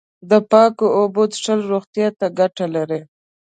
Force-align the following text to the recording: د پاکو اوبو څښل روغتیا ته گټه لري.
د 0.29 0.31
پاکو 0.51 0.87
اوبو 0.99 1.23
څښل 1.33 1.59
روغتیا 1.71 2.07
ته 2.19 2.25
گټه 2.39 2.65
لري. 2.75 3.01